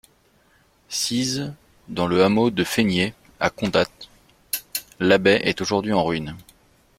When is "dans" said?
1.87-2.07